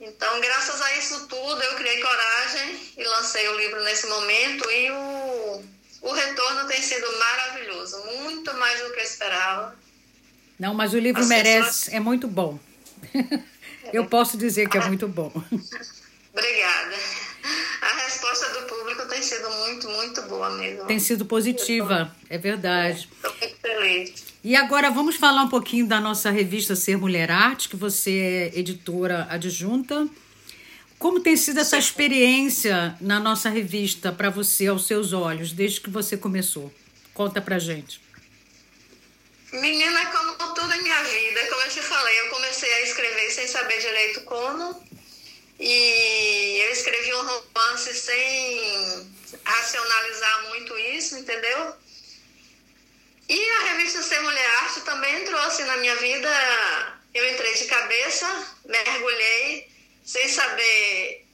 então, 0.00 0.40
graças 0.40 0.80
a 0.80 0.96
isso 0.96 1.26
tudo, 1.26 1.60
eu 1.62 1.74
criei 1.74 2.00
coragem 2.00 2.80
e 2.96 3.04
lancei 3.04 3.48
o 3.48 3.56
livro 3.56 3.82
nesse 3.82 4.06
momento 4.06 4.70
e 4.70 4.90
o, 4.90 5.62
o 6.02 6.12
retorno 6.12 6.68
tem 6.68 6.80
sido 6.80 7.06
maravilhoso, 7.18 7.98
muito 8.04 8.54
mais 8.54 8.80
do 8.80 8.92
que 8.92 9.00
eu 9.00 9.04
esperava. 9.04 9.76
Não, 10.58 10.72
mas 10.72 10.94
o 10.94 10.98
livro 10.98 11.20
As 11.20 11.28
merece, 11.28 11.86
pessoas... 11.86 11.94
é 11.94 12.00
muito 12.00 12.28
bom. 12.28 12.58
eu 13.92 14.06
posso 14.06 14.36
dizer 14.36 14.68
que 14.68 14.78
é 14.78 14.86
muito 14.86 15.08
bom. 15.08 15.32
Obrigada. 16.32 16.94
A 17.80 17.94
resposta 18.04 18.48
do 18.50 18.66
público 18.66 19.06
tem 19.06 19.20
sido 19.20 19.50
muito, 19.50 19.88
muito 19.88 20.22
boa 20.22 20.50
mesmo. 20.50 20.86
Tem 20.86 21.00
sido 21.00 21.24
positiva, 21.24 22.14
é 22.28 22.38
verdade. 22.38 23.08
Estou 23.12 23.34
muito 23.40 23.56
feliz. 23.56 24.27
E 24.42 24.54
agora 24.54 24.88
vamos 24.90 25.16
falar 25.16 25.42
um 25.42 25.48
pouquinho 25.48 25.86
da 25.86 26.00
nossa 26.00 26.30
revista 26.30 26.76
Ser 26.76 26.96
Mulher 26.96 27.30
Arte, 27.30 27.68
que 27.68 27.74
você 27.74 28.52
é 28.54 28.58
editora 28.58 29.26
adjunta. 29.28 30.08
Como 30.96 31.18
tem 31.20 31.36
sido 31.36 31.58
essa 31.58 31.76
experiência 31.76 32.96
na 33.00 33.18
nossa 33.18 33.48
revista 33.48 34.12
para 34.12 34.30
você, 34.30 34.68
aos 34.68 34.86
seus 34.86 35.12
olhos, 35.12 35.52
desde 35.52 35.80
que 35.80 35.90
você 35.90 36.16
começou? 36.16 36.72
Conta 37.12 37.40
pra 37.40 37.58
gente. 37.58 38.00
Menina, 39.52 40.06
como 40.06 40.54
tudo 40.54 40.72
em 40.72 40.82
minha 40.82 41.02
vida, 41.02 41.46
como 41.48 41.62
eu 41.62 41.70
te 41.70 41.80
falei, 41.80 42.20
eu 42.20 42.28
comecei 42.30 42.72
a 42.72 42.82
escrever 42.82 43.30
sem 43.30 43.48
saber 43.48 43.80
direito 43.80 44.20
como. 44.22 44.86
E 45.58 46.62
eu 46.64 46.70
escrevi 46.70 47.12
um 47.14 47.26
romance 47.26 47.92
sem 47.92 49.06
racionalizar 49.44 50.48
muito 50.50 50.78
isso, 50.78 51.18
entendeu? 51.18 51.74
E 53.28 53.50
a 53.50 53.60
revista 53.72 54.02
Ser 54.02 54.20
Mulher 54.20 54.50
Arte 54.62 54.80
também 54.80 55.22
entrou 55.22 55.40
assim 55.40 55.64
na 55.64 55.76
minha 55.76 55.94
vida. 55.96 56.28
Eu 57.14 57.28
entrei 57.30 57.54
de 57.54 57.64
cabeça, 57.66 58.56
mergulhei, 58.64 59.68
sem 60.04 60.28
saber 60.28 61.26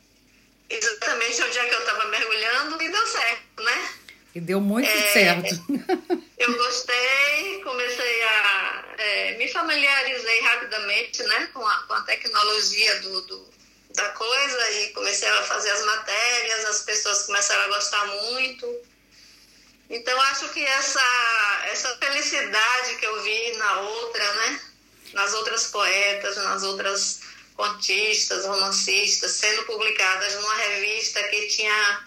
exatamente 0.68 1.42
onde 1.42 1.58
é 1.58 1.68
que 1.68 1.74
eu 1.74 1.80
estava 1.80 2.06
mergulhando, 2.06 2.82
e 2.82 2.88
deu 2.88 3.06
certo, 3.06 3.62
né? 3.62 3.88
E 4.34 4.40
deu 4.40 4.60
muito 4.60 4.88
é, 4.88 5.12
certo. 5.12 5.54
Eu 6.36 6.56
gostei, 6.56 7.62
comecei 7.62 8.22
a. 8.22 8.84
É, 8.98 9.36
me 9.38 9.48
familiarizei 9.48 10.40
rapidamente 10.40 11.22
né, 11.22 11.48
com, 11.54 11.64
a, 11.64 11.78
com 11.84 11.94
a 11.94 12.00
tecnologia 12.02 13.00
do, 13.00 13.22
do, 13.22 13.48
da 13.94 14.08
coisa 14.10 14.70
e 14.72 14.88
comecei 14.90 15.28
a 15.28 15.42
fazer 15.42 15.70
as 15.70 15.84
matérias, 15.86 16.64
as 16.66 16.82
pessoas 16.82 17.22
começaram 17.22 17.62
a 17.62 17.68
gostar 17.68 18.06
muito. 18.06 18.66
Então, 19.90 20.20
acho 20.22 20.48
que 20.48 20.64
essa, 20.64 21.62
essa 21.66 21.96
felicidade 21.98 22.96
que 22.96 23.06
eu 23.06 23.22
vi 23.22 23.52
na 23.56 23.80
outra, 23.80 24.34
né? 24.34 24.60
Nas 25.12 25.32
outras 25.34 25.66
poetas, 25.68 26.36
nas 26.36 26.62
outras 26.62 27.20
contistas, 27.54 28.46
romancistas, 28.46 29.32
sendo 29.32 29.62
publicadas 29.64 30.34
numa 30.34 30.54
revista 30.54 31.22
que 31.28 31.46
tinha 31.48 32.04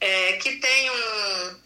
é, 0.00 0.32
que 0.34 0.56
tem 0.56 0.90
um, 0.90 1.56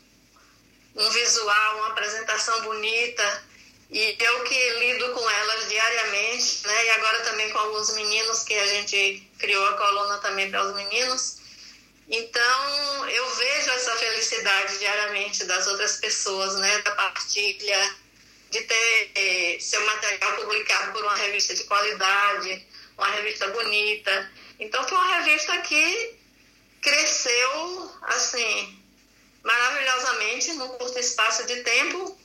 um 0.97 1.11
visual, 1.11 1.77
uma 1.79 1.89
apresentação 1.89 2.63
bonita, 2.63 3.45
e 3.91 4.17
eu 4.19 4.45
que 4.45 4.71
lido 4.79 5.13
com 5.13 5.31
elas 5.31 5.69
diariamente, 5.69 6.67
né? 6.67 6.87
E 6.87 6.91
agora 6.91 7.21
também 7.25 7.51
com 7.51 7.59
alguns 7.59 7.95
meninos 7.95 8.43
que 8.43 8.55
a 8.55 8.67
gente 8.67 9.31
criou 9.39 9.67
a 9.67 9.77
coluna 9.77 10.19
também 10.19 10.51
para 10.51 10.65
os 10.65 10.75
meninos. 10.75 11.42
Então, 12.09 13.09
eu 13.09 13.35
vejo 13.37 13.71
essa 13.71 13.97
felicidade 13.97 14.79
diariamente 14.79 15.45
das 15.45 15.67
outras 15.67 15.97
pessoas, 15.97 16.57
né, 16.57 16.79
da 16.83 16.91
partilha, 16.93 17.97
de 18.51 18.61
ter 18.61 19.11
eh, 19.15 19.57
seu 19.61 19.85
material 19.87 20.37
publicado 20.37 20.93
por 20.93 21.03
uma 21.03 21.15
revista 21.17 21.55
de 21.55 21.65
qualidade, 21.65 22.67
uma 22.99 23.09
revista 23.09 23.49
bonita. 23.49 24.31
Então, 24.59 24.87
foi 24.87 24.99
uma 24.99 25.21
revista 25.21 25.57
que 25.59 26.15
cresceu, 26.83 27.91
assim, 28.03 28.83
maravilhosamente 29.43 30.53
num 30.53 30.69
curto 30.69 30.99
espaço 30.99 31.47
de 31.47 31.63
tempo 31.63 32.19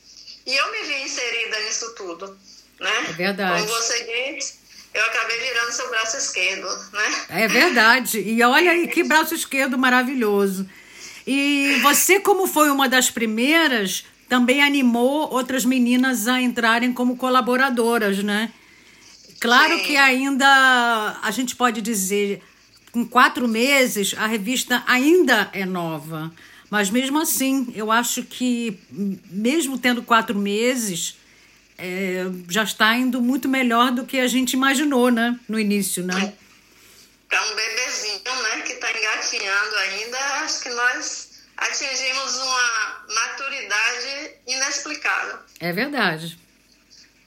e 0.46 0.56
eu 0.56 0.70
me 0.70 0.82
vi 0.82 1.02
inserida 1.02 1.60
nisso 1.60 1.94
tudo, 1.94 2.38
né? 2.80 3.06
É 3.10 3.12
verdade. 3.12 3.66
Como 3.66 3.74
você 3.74 4.04
disse, 4.04 4.58
eu 4.98 5.06
acabei 5.06 5.38
virando 5.38 5.72
seu 5.72 5.88
braço 5.90 6.16
esquerdo, 6.16 6.66
né? 6.92 7.24
É 7.30 7.48
verdade. 7.48 8.18
E 8.20 8.42
olha 8.42 8.70
aí 8.70 8.88
que 8.88 9.04
braço 9.04 9.34
esquerdo 9.34 9.78
maravilhoso. 9.78 10.68
E 11.26 11.78
você, 11.82 12.20
como 12.20 12.46
foi 12.46 12.70
uma 12.70 12.88
das 12.88 13.10
primeiras, 13.10 14.04
também 14.28 14.62
animou 14.62 15.30
outras 15.30 15.64
meninas 15.64 16.26
a 16.26 16.40
entrarem 16.40 16.92
como 16.92 17.16
colaboradoras, 17.16 18.22
né? 18.22 18.50
Claro 19.40 19.76
Sim. 19.78 19.84
que 19.84 19.96
ainda 19.96 21.18
a 21.22 21.30
gente 21.30 21.54
pode 21.54 21.80
dizer, 21.80 22.42
com 22.90 23.06
quatro 23.06 23.46
meses, 23.46 24.14
a 24.18 24.26
revista 24.26 24.82
ainda 24.86 25.48
é 25.52 25.64
nova. 25.64 26.32
Mas 26.70 26.90
mesmo 26.90 27.18
assim, 27.20 27.72
eu 27.74 27.90
acho 27.90 28.22
que, 28.24 28.78
mesmo 29.30 29.78
tendo 29.78 30.02
quatro 30.02 30.36
meses, 30.36 31.16
é, 31.78 32.24
já 32.48 32.64
está 32.64 32.96
indo 32.96 33.22
muito 33.22 33.48
melhor 33.48 33.92
do 33.92 34.04
que 34.04 34.18
a 34.18 34.26
gente 34.26 34.54
imaginou, 34.54 35.10
né? 35.10 35.38
No 35.48 35.58
início, 35.58 36.04
né? 36.04 36.34
Para 37.28 37.42
um 37.44 37.54
bebezinho, 37.54 38.42
né? 38.42 38.62
Que 38.62 38.72
está 38.72 38.90
engatinhando 38.90 39.76
ainda, 39.76 40.18
acho 40.42 40.60
que 40.60 40.70
nós 40.70 41.28
atingimos 41.56 42.36
uma 42.36 43.04
maturidade 43.14 44.34
inexplicável. 44.46 45.38
É 45.60 45.72
verdade. 45.72 46.38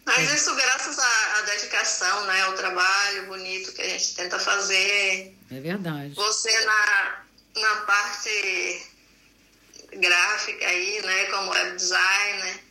Mas 0.05 0.33
isso 0.33 0.53
graças 0.55 0.99
à, 0.99 1.37
à, 1.37 1.41
dedicação, 1.43 2.25
né? 2.25 2.41
Ao 2.41 2.53
trabalho 2.53 3.27
bonito 3.27 3.71
que 3.71 3.81
a 3.81 3.87
gente 3.87 4.15
tenta 4.15 4.37
fazer. 4.37 5.33
É 5.49 5.59
verdade. 5.61 6.13
Você 6.15 6.65
na, 6.65 7.23
na 7.55 7.75
parte 7.81 8.83
gráfica 9.93 10.65
aí, 10.65 11.01
né? 11.03 11.25
Como 11.25 11.51
web 11.51 11.75
designer 11.77 12.70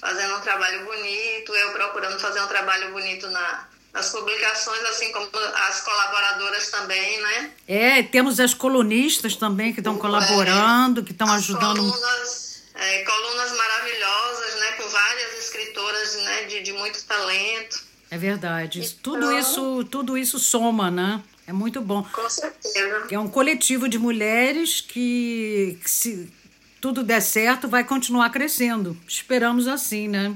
fazendo 0.00 0.36
um 0.36 0.40
trabalho 0.40 0.84
bonito, 0.84 1.54
eu 1.54 1.72
procurando 1.72 2.18
fazer 2.18 2.40
um 2.40 2.46
trabalho 2.46 2.90
bonito 2.90 3.28
na, 3.28 3.68
as 3.92 4.10
publicações, 4.10 4.82
assim 4.84 5.12
como 5.12 5.28
as 5.68 5.80
colaboradoras 5.80 6.70
também, 6.70 7.20
né? 7.20 7.50
É, 7.68 8.02
temos 8.02 8.40
as 8.40 8.54
colunistas 8.54 9.36
também 9.36 9.72
que 9.72 9.80
estão 9.80 9.98
colaborando, 9.98 11.02
que 11.02 11.12
estão 11.12 11.30
ajudando. 11.32 11.78
Colunas, 11.78 12.62
é, 12.74 13.02
colunas 13.04 13.52
maravilhosas, 13.56 14.60
né? 14.60 14.72
Com 14.72 14.88
várias 14.88 15.38
escritoras 15.38 16.16
né, 16.22 16.44
de, 16.44 16.62
de 16.62 16.72
muito 16.72 17.04
talento. 17.04 17.84
É 18.10 18.16
verdade. 18.18 18.80
Então, 18.80 18.98
tudo 19.02 19.32
isso, 19.32 19.84
tudo 19.84 20.18
isso 20.18 20.38
soma, 20.38 20.90
né? 20.90 21.22
É 21.46 21.52
muito 21.52 21.80
bom. 21.80 22.02
Com 22.04 22.30
certeza. 22.30 23.08
É 23.10 23.18
um 23.18 23.28
coletivo 23.28 23.88
de 23.88 23.98
mulheres 23.98 24.80
que, 24.80 25.78
que 25.82 25.90
se 25.90 26.32
tudo 26.80 27.02
der 27.02 27.20
certo, 27.20 27.68
vai 27.68 27.84
continuar 27.84 28.30
crescendo. 28.30 28.96
Esperamos 29.06 29.68
assim, 29.68 30.08
né? 30.08 30.34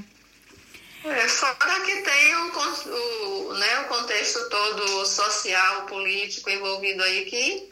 É, 1.03 1.27
fora 1.27 1.81
que 1.81 2.01
tem 2.01 2.35
o, 2.35 3.49
o, 3.49 3.53
né, 3.53 3.79
o 3.81 3.83
contexto 3.85 4.49
todo 4.49 5.05
social, 5.05 5.85
político 5.85 6.49
envolvido 6.49 7.03
aí, 7.03 7.25
que 7.25 7.69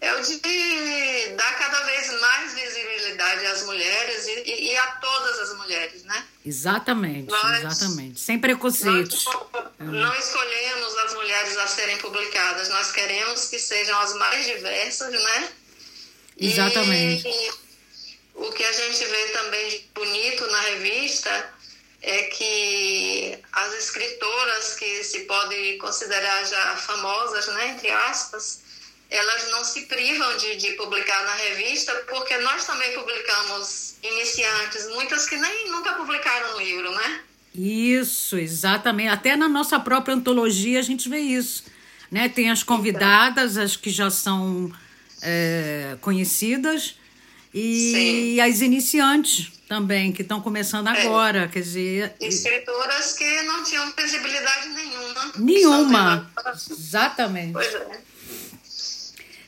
é 0.00 0.14
o 0.14 0.22
de 0.22 1.34
dar 1.36 1.58
cada 1.58 1.80
vez 1.84 2.20
mais 2.20 2.54
visibilidade 2.54 3.46
às 3.46 3.62
mulheres 3.64 4.26
e, 4.28 4.70
e 4.70 4.76
a 4.76 4.86
todas 4.92 5.38
as 5.40 5.56
mulheres, 5.58 6.04
né? 6.04 6.24
Exatamente, 6.44 7.30
nós, 7.30 7.64
exatamente. 7.64 8.20
Sem 8.20 8.38
preconceitos. 8.38 9.24
Nós 9.24 9.92
não 9.92 10.14
escolhemos 10.14 10.98
as 10.98 11.14
mulheres 11.14 11.56
a 11.56 11.66
serem 11.66 11.98
publicadas, 11.98 12.68
nós 12.68 12.92
queremos 12.92 13.48
que 13.48 13.58
sejam 13.58 13.98
as 14.00 14.14
mais 14.14 14.44
diversas, 14.46 15.12
né? 15.12 15.48
Exatamente. 16.38 17.28
E 17.28 17.71
o 18.34 18.50
que 18.52 18.64
a 18.64 18.72
gente 18.72 19.04
vê 19.04 19.26
também 19.28 19.68
de 19.68 19.84
bonito 19.94 20.46
na 20.46 20.60
revista 20.60 21.54
é 22.00 22.22
que 22.24 23.38
as 23.52 23.74
escritoras 23.74 24.74
que 24.74 25.04
se 25.04 25.20
podem 25.20 25.78
considerar 25.78 26.44
já 26.44 26.76
famosas, 26.76 27.46
né, 27.48 27.68
entre 27.68 27.90
aspas, 27.90 28.62
elas 29.08 29.50
não 29.50 29.62
se 29.62 29.82
privam 29.82 30.36
de, 30.38 30.56
de 30.56 30.72
publicar 30.72 31.24
na 31.24 31.34
revista, 31.34 31.92
porque 32.08 32.36
nós 32.38 32.66
também 32.66 32.92
publicamos 32.94 33.94
iniciantes, 34.02 34.88
muitas 34.88 35.28
que 35.28 35.36
nem 35.36 35.70
nunca 35.70 35.92
publicaram 35.92 36.56
um 36.56 36.60
livro, 36.60 36.90
né? 36.92 37.20
Isso, 37.54 38.38
exatamente. 38.38 39.10
Até 39.10 39.36
na 39.36 39.48
nossa 39.48 39.78
própria 39.78 40.14
antologia 40.14 40.78
a 40.78 40.82
gente 40.82 41.08
vê 41.08 41.18
isso. 41.18 41.64
Né? 42.10 42.28
Tem 42.28 42.50
as 42.50 42.62
convidadas, 42.62 43.58
as 43.58 43.76
que 43.76 43.90
já 43.90 44.10
são 44.10 44.72
é, 45.20 45.96
conhecidas, 46.00 46.96
e 47.54 48.34
Sim. 48.36 48.40
as 48.40 48.60
iniciantes 48.60 49.52
também, 49.68 50.12
que 50.12 50.22
estão 50.22 50.40
começando 50.40 50.88
é. 50.88 51.02
agora, 51.02 51.44
é. 51.44 51.48
quer 51.48 51.60
dizer... 51.60 52.14
Escritoras 52.20 53.12
que 53.12 53.42
não 53.42 53.62
tinham 53.64 53.90
visibilidade 53.96 54.68
nenhuma. 54.68 55.32
Nenhuma, 55.38 56.30
exatamente. 56.70 57.52
Pois 57.52 57.74
é. 57.74 58.00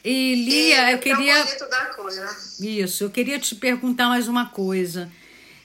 E 0.04 0.34
Lia, 0.34 0.90
e 0.90 0.92
eu 0.92 0.98
queria... 0.98 1.44
Da 1.44 1.86
coisa. 1.86 2.36
Isso, 2.60 3.04
eu 3.04 3.10
queria 3.10 3.38
te 3.38 3.54
perguntar 3.54 4.08
mais 4.08 4.28
uma 4.28 4.46
coisa. 4.46 5.10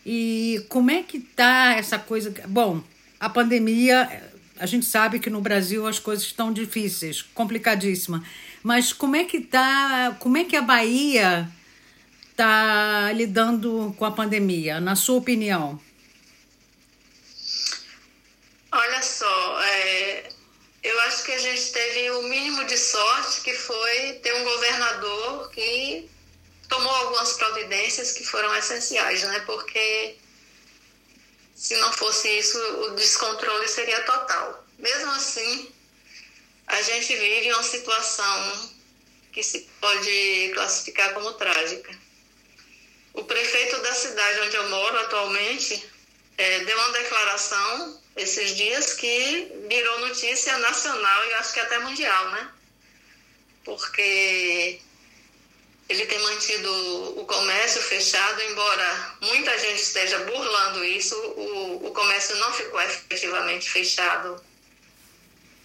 E 0.06 0.66
como 0.70 0.92
é 0.92 1.04
que 1.04 1.20
tá 1.20 1.76
essa 1.78 2.00
coisa... 2.00 2.34
Bom, 2.48 2.82
a 3.20 3.30
pandemia, 3.30 4.24
a 4.58 4.66
gente 4.66 4.86
sabe 4.86 5.20
que 5.20 5.30
no 5.30 5.42
Brasil 5.42 5.86
as 5.86 6.00
coisas 6.00 6.26
estão 6.26 6.54
difíceis, 6.54 7.22
complicadíssima. 7.22 8.24
Mas 8.64 8.94
como 8.94 9.16
é 9.16 9.24
que 9.24 9.42
tá, 9.42 10.16
como 10.20 10.38
é 10.38 10.44
que 10.44 10.56
a 10.56 10.62
Bahia 10.62 11.50
está 12.40 13.12
lidando 13.12 13.94
com 13.98 14.06
a 14.06 14.12
pandemia, 14.12 14.80
na 14.80 14.96
sua 14.96 15.18
opinião? 15.18 15.78
Olha 18.72 19.04
só, 19.04 19.62
é, 19.62 20.30
eu 20.82 21.00
acho 21.02 21.26
que 21.26 21.34
a 21.34 21.40
gente 21.40 21.72
teve 21.74 22.12
o 22.12 22.24
mínimo 22.24 22.64
de 22.66 22.78
sorte 22.78 23.42
que 23.42 23.54
foi 23.54 24.14
ter 24.24 24.34
um 24.36 24.44
governador 24.46 25.52
que 25.52 26.10
tomou 26.70 26.92
algumas 26.92 27.34
providências 27.34 28.14
que 28.14 28.24
foram 28.24 28.56
essenciais, 28.56 29.22
né? 29.24 29.40
Porque 29.42 30.16
se 31.56 31.76
não 31.78 31.92
fosse 31.92 32.30
isso, 32.40 32.58
o 32.58 32.92
descontrole 32.92 33.68
seria 33.68 34.02
total. 34.04 34.66
Mesmo 34.78 35.12
assim, 35.12 35.70
a 36.68 36.82
gente 36.84 37.14
vive 37.18 37.52
uma 37.52 37.64
situação 37.64 38.70
que 39.34 39.44
se 39.44 39.68
pode 39.82 40.52
classificar 40.54 41.14
como 41.14 41.34
trágica. 41.34 42.09
O 43.14 43.24
prefeito 43.24 43.82
da 43.82 43.94
cidade 43.94 44.40
onde 44.42 44.56
eu 44.56 44.70
moro 44.70 45.00
atualmente 45.00 45.90
é, 46.38 46.60
deu 46.64 46.78
uma 46.78 46.92
declaração 46.92 48.02
esses 48.16 48.56
dias 48.56 48.94
que 48.94 49.52
virou 49.68 50.00
notícia 50.00 50.58
nacional 50.60 51.26
e 51.28 51.34
acho 51.36 51.54
que 51.54 51.60
até 51.60 51.80
mundial, 51.80 52.32
né? 52.32 52.52
Porque 53.64 54.80
ele 55.88 56.06
tem 56.06 56.20
mantido 56.20 57.20
o 57.20 57.26
comércio 57.26 57.82
fechado, 57.82 58.42
embora 58.42 59.18
muita 59.22 59.58
gente 59.58 59.82
esteja 59.82 60.20
burlando 60.20 60.84
isso, 60.86 61.16
o, 61.16 61.88
o 61.88 61.92
comércio 61.92 62.36
não 62.38 62.54
ficou 62.54 62.80
efetivamente 62.82 63.70
fechado 63.70 64.42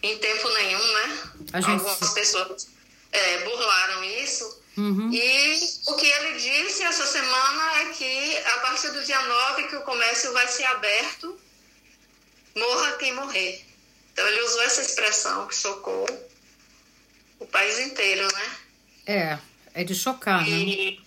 em 0.02 0.18
tempo 0.18 0.48
nenhum, 0.48 0.92
né? 0.92 1.32
Gente... 1.54 1.70
Algumas 1.70 2.10
pessoas 2.14 2.68
é, 3.12 3.38
burlaram 3.38 4.04
isso 4.04 4.63
Uhum. 4.76 5.10
E 5.12 5.60
o 5.86 5.94
que 5.94 6.06
ele 6.06 6.38
disse 6.38 6.82
essa 6.82 7.06
semana 7.06 7.80
é 7.80 7.84
que 7.90 8.36
a 8.38 8.58
partir 8.58 8.90
do 8.90 9.04
dia 9.04 9.20
9 9.22 9.68
que 9.68 9.76
o 9.76 9.82
comércio 9.82 10.32
vai 10.32 10.48
ser 10.48 10.64
aberto, 10.64 11.38
morra 12.56 12.92
quem 12.92 13.14
morrer. 13.14 13.64
Então 14.12 14.26
ele 14.26 14.42
usou 14.42 14.62
essa 14.62 14.82
expressão 14.82 15.46
que 15.46 15.54
chocou 15.54 16.06
o 17.38 17.46
país 17.46 17.78
inteiro, 17.78 18.26
né? 18.32 18.56
É, 19.06 19.38
é 19.74 19.84
de 19.84 19.94
chocar, 19.94 20.40
né? 20.42 20.50
e 20.50 21.00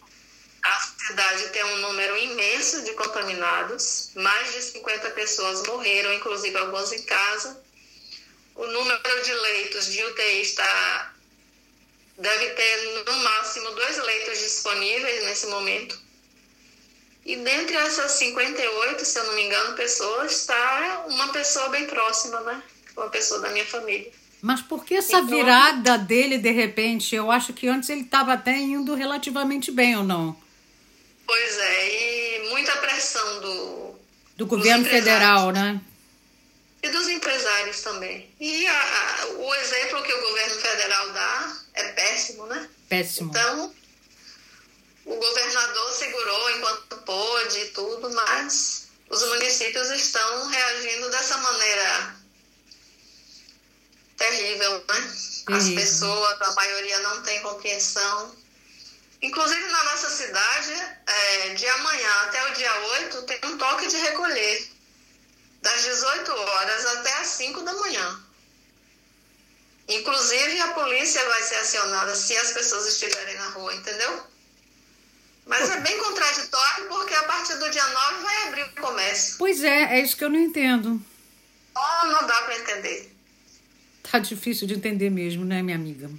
A 0.63 0.79
cidade 1.07 1.49
tem 1.49 1.63
um 1.63 1.77
número 1.77 2.17
imenso 2.17 2.83
de 2.83 2.93
contaminados, 2.93 4.11
mais 4.15 4.53
de 4.53 4.61
50 4.61 5.09
pessoas 5.11 5.65
morreram, 5.67 6.13
inclusive 6.13 6.57
algumas 6.57 6.91
em 6.91 7.03
casa. 7.03 7.61
O 8.55 8.65
número 8.65 9.23
de 9.23 9.33
leitos 9.33 9.91
de 9.91 10.03
UTI 10.03 10.41
está 10.41 11.13
deve 12.17 12.49
ter 12.49 13.03
no 13.05 13.17
máximo 13.23 13.71
dois 13.71 13.97
leitos 14.03 14.39
disponíveis 14.39 15.23
nesse 15.25 15.47
momento. 15.47 15.99
E 17.25 17.35
dentre 17.35 17.75
essas 17.75 18.11
58, 18.13 19.03
se 19.03 19.19
eu 19.19 19.25
não 19.25 19.35
me 19.35 19.45
engano, 19.45 19.75
pessoas, 19.75 20.31
está 20.31 21.05
uma 21.07 21.27
pessoa 21.33 21.69
bem 21.69 21.85
próxima, 21.85 22.39
né? 22.41 22.63
Uma 22.95 23.09
pessoa 23.09 23.41
da 23.41 23.49
minha 23.49 23.65
família. 23.65 24.09
Mas 24.41 24.61
por 24.61 24.85
que 24.85 24.95
essa 24.95 25.17
então, 25.17 25.27
virada 25.27 25.97
dele 25.97 26.37
de 26.37 26.51
repente? 26.51 27.15
Eu 27.15 27.29
acho 27.29 27.53
que 27.53 27.67
antes 27.67 27.89
ele 27.89 28.01
estava 28.01 28.33
até 28.33 28.57
indo 28.57 28.95
relativamente 28.95 29.71
bem, 29.71 29.97
ou 29.97 30.03
não? 30.03 30.35
Pois 31.25 31.57
é, 31.57 32.45
e 32.45 32.49
muita 32.49 32.71
pressão 32.77 33.41
do, 33.41 33.95
do 34.37 34.45
governo 34.45 34.85
federal, 34.85 35.51
né? 35.51 35.81
E 36.87 36.89
dos 36.89 37.09
empresários 37.09 37.81
também. 37.81 38.33
E 38.39 38.65
a, 38.65 38.81
a, 38.81 39.25
o 39.27 39.55
exemplo 39.55 40.01
que 40.03 40.13
o 40.13 40.21
governo 40.21 40.55
federal 40.55 41.11
dá 41.11 41.57
é 41.73 41.83
péssimo, 41.91 42.45
né? 42.45 42.69
Péssimo. 42.87 43.29
Então, 43.29 43.75
o 45.03 45.15
governador 45.17 45.91
segurou 45.91 46.49
enquanto 46.51 46.97
pôde 46.99 47.59
e 47.59 47.65
tudo, 47.71 48.09
mas 48.11 48.87
os 49.09 49.21
municípios 49.21 49.89
estão 49.91 50.47
reagindo 50.47 51.09
dessa 51.09 51.37
maneira 51.39 52.15
terrível, 54.15 54.85
né? 54.87 55.13
As 55.57 55.69
pessoas, 55.69 56.41
a 56.41 56.53
maioria 56.53 56.99
não 56.99 57.21
tem 57.21 57.41
compreensão. 57.41 58.33
Inclusive 59.21 59.65
na 59.67 59.83
nossa 59.83 60.09
cidade, 60.09 60.71
é, 61.05 61.49
de 61.53 61.67
amanhã 61.67 62.13
até 62.27 62.49
o 62.49 62.53
dia 62.53 62.79
8, 63.01 63.23
tem 63.23 63.39
um 63.43 63.57
toque 63.57 63.87
de 63.87 63.97
recolher. 63.97 64.76
Das 65.67 65.83
18 65.83 66.31
horas 66.31 66.85
até 66.85 67.13
as 67.19 67.27
5 67.27 67.61
da 67.61 67.73
manhã. 67.73 68.19
Inclusive, 69.89 70.61
a 70.61 70.67
polícia 70.69 71.21
vai 71.27 71.43
ser 71.43 71.55
acionada 71.55 72.15
se 72.15 72.37
as 72.37 72.53
pessoas 72.53 72.87
estiverem 72.87 73.35
na 73.35 73.49
rua, 73.49 73.75
entendeu? 73.75 74.23
Mas 75.45 75.69
é 75.69 75.81
bem 75.81 75.97
contraditório 75.97 76.87
porque 76.87 77.13
a 77.13 77.23
partir 77.23 77.57
do 77.57 77.69
dia 77.69 77.85
9 77.85 78.23
vai 78.23 78.47
abrir 78.47 78.63
o 78.63 78.81
comércio. 78.81 79.35
Pois 79.37 79.61
é, 79.61 79.97
é 79.97 80.01
isso 80.01 80.15
que 80.15 80.23
eu 80.23 80.29
não 80.29 80.39
entendo. 80.39 81.01
Oh, 81.75 82.05
não 82.07 82.25
dá 82.25 82.41
para 82.43 82.59
entender. 82.59 83.13
Tá 84.09 84.19
difícil 84.19 84.67
de 84.67 84.73
entender 84.73 85.09
mesmo, 85.09 85.43
né, 85.43 85.61
minha 85.61 85.75
amiga? 85.75 86.09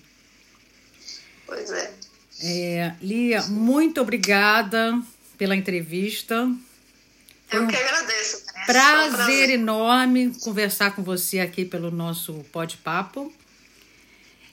Pois 1.47 1.71
é. 1.71 1.95
é 2.43 2.95
Lia, 3.01 3.43
muito 3.45 3.99
obrigada 3.99 5.01
pela 5.39 5.57
entrevista. 5.57 6.47
Eu 7.51 7.67
que 7.67 7.77
agradeço. 7.77 8.45
Prazer, 8.67 9.13
um 9.13 9.17
prazer 9.17 9.51
enorme 9.51 10.35
conversar 10.41 10.95
com 10.95 11.03
você 11.03 11.41
aqui 11.41 11.65
pelo 11.65 11.91
nosso 11.91 12.35
Pode-Papo. 12.53 13.33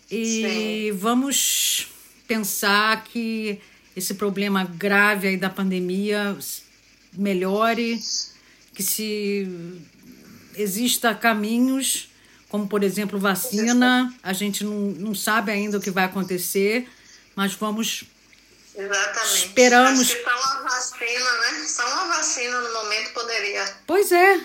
E 0.10 0.92
Sim. 0.92 0.98
vamos 0.98 1.88
pensar 2.28 3.04
que 3.04 3.60
esse 3.96 4.14
problema 4.14 4.64
grave 4.64 5.28
aí 5.28 5.38
da 5.38 5.50
pandemia 5.50 6.38
melhore, 7.14 8.00
que 8.74 8.84
se 8.84 9.48
exista 10.56 11.14
caminhos 11.14 12.10
como 12.56 12.68
por 12.68 12.84
exemplo 12.84 13.20
vacina. 13.20 14.14
A 14.24 14.32
gente 14.32 14.64
não, 14.64 14.92
não 14.92 15.14
sabe 15.14 15.52
ainda 15.52 15.78
o 15.78 15.82
que 15.82 15.92
vai 15.92 16.06
acontecer, 16.06 16.88
mas 17.36 17.54
vamos. 17.54 18.06
Exatamente. 18.78 19.46
Esperamos. 19.48 20.02
Acho 20.02 20.16
que 20.16 20.24
só 20.24 20.36
uma 20.36 20.62
vacina, 20.64 21.34
né? 21.34 21.66
Só 21.68 21.88
uma 21.94 22.08
vacina 22.18 22.60
no 22.60 22.74
momento 22.74 23.14
poderia 23.14 23.76
Pois 23.88 24.12
é, 24.12 24.42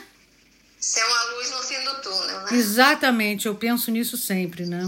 ser 0.79 1.05
uma 1.05 1.25
luz 1.35 1.51
no 1.51 1.63
fim 1.63 1.83
do 1.85 1.95
túnel, 2.01 2.41
né? 2.43 2.49
exatamente. 2.53 3.47
Eu 3.47 3.55
penso 3.55 3.91
nisso 3.91 4.17
sempre, 4.17 4.67
né? 4.67 4.83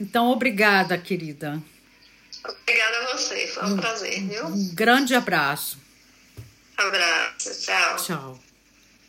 Então, 0.00 0.30
obrigada, 0.30 0.96
querida. 0.98 1.62
Obrigada 2.44 2.98
a 2.98 3.16
você, 3.16 3.46
foi 3.46 3.64
um 3.64 3.76
prazer, 3.76 4.22
viu? 4.24 4.46
Um 4.46 4.74
grande 4.74 5.14
abraço. 5.14 5.78
Abraço, 6.76 7.60
tchau. 7.60 7.96
Tchau. 7.96 8.40